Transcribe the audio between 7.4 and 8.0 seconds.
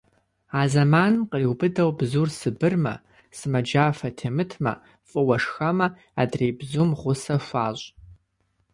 хуащӏ.